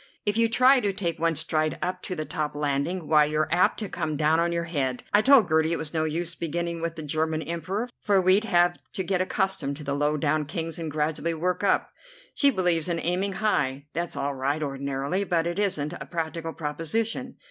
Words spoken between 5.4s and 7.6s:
Gertie it was no use beginning with the German